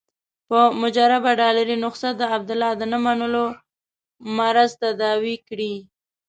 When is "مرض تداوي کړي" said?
4.37-5.73